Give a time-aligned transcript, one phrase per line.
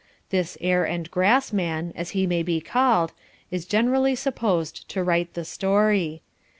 [0.31, 3.11] This Air and Grass man, as he may be called,
[3.51, 6.23] is generally supposed to write the story...